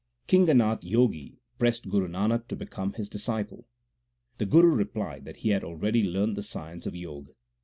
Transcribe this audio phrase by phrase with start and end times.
[0.27, 3.67] Kinganath Jogi pressed Guru Nanak to become his disciple;
[4.37, 7.29] the Guru replied that he had already learned the science of Jog.